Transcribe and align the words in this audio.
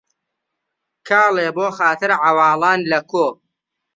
کاڵێ 1.07 1.47
بۆ 1.55 1.67
خاتر 1.77 2.11
عەواڵان 2.23 2.79
لە 2.91 2.99
کۆ 3.11 3.27